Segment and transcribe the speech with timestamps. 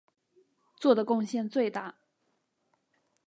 [0.79, 1.93] 做的贡献最大。